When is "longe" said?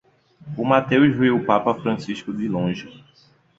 2.47-2.89